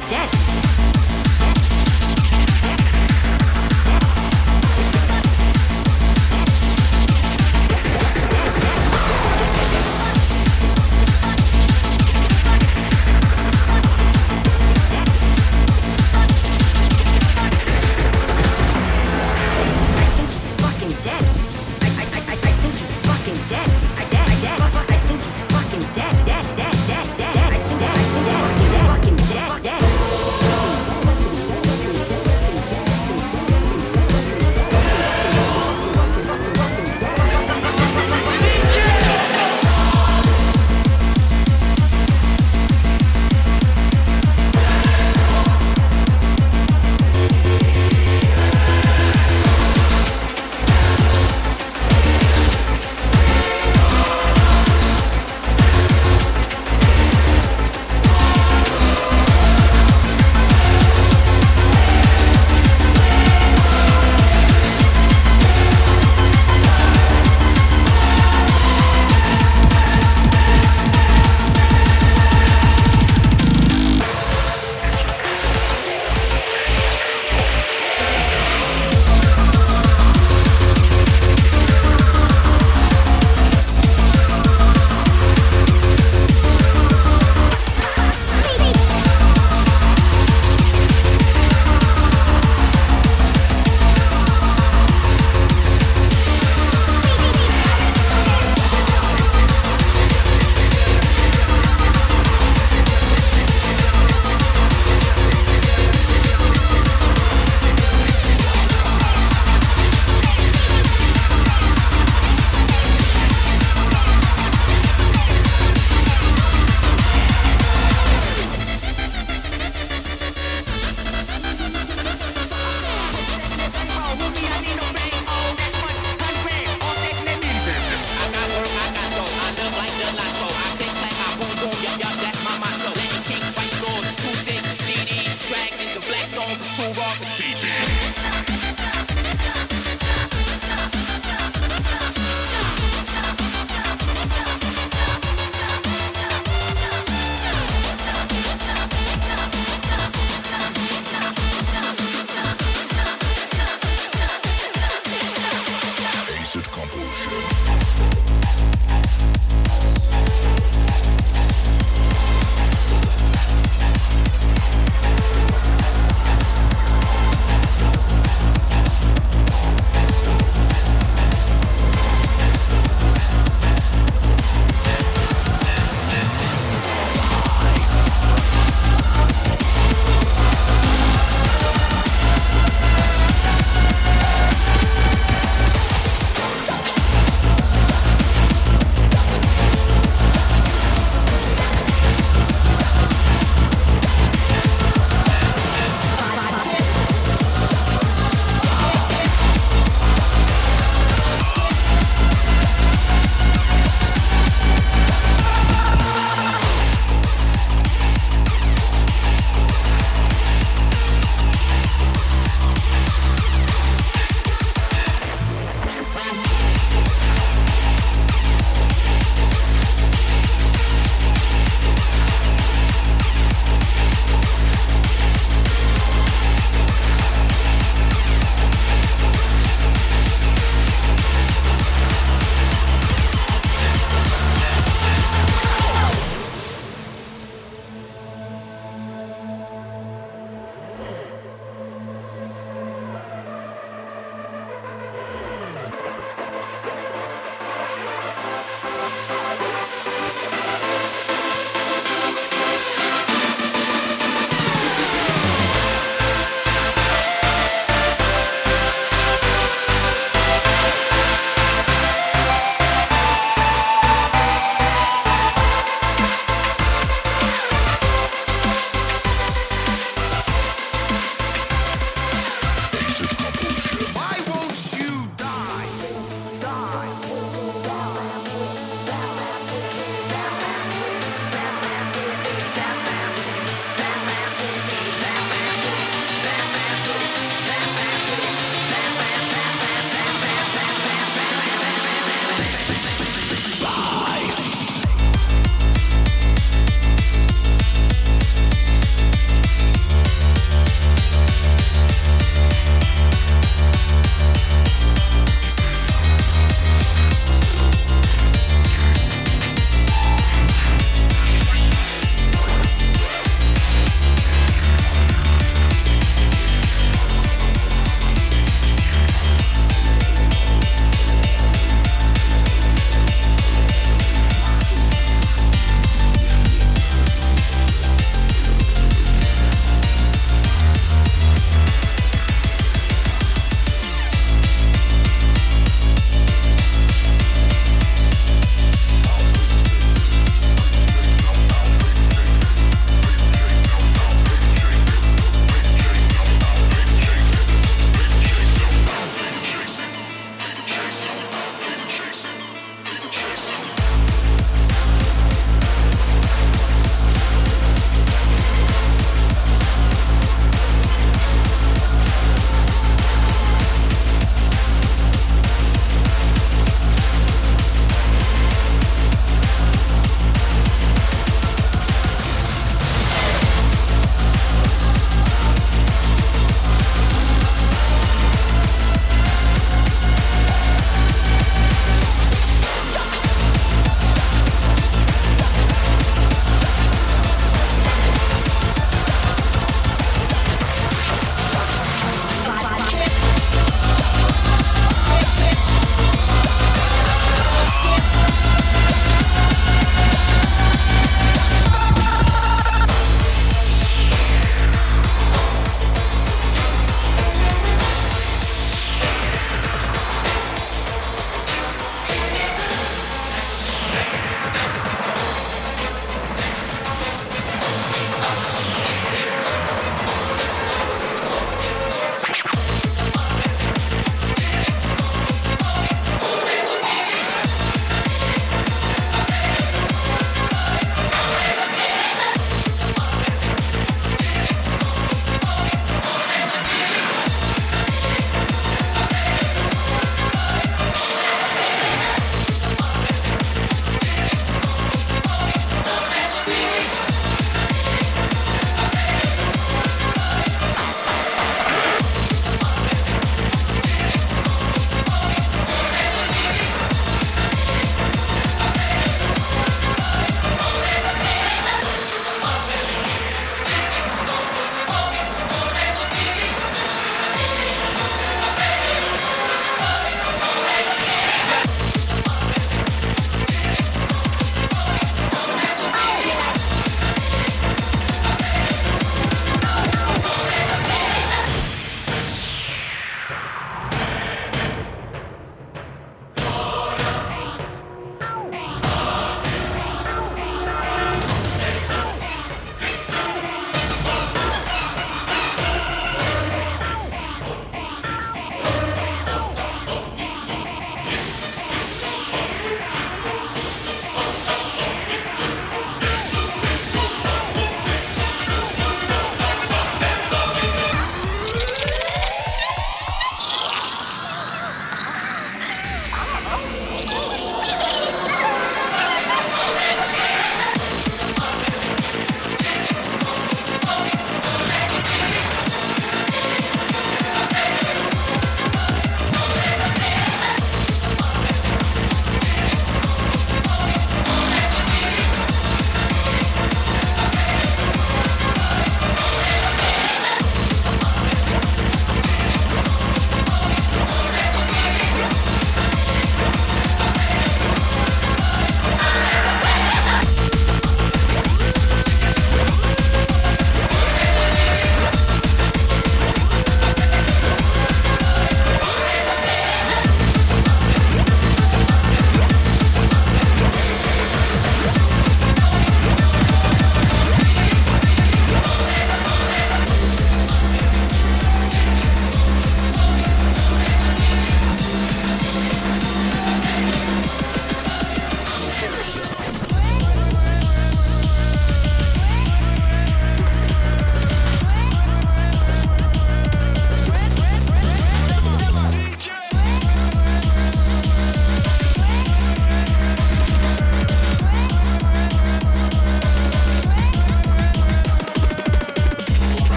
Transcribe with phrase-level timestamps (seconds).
[0.00, 0.33] dead.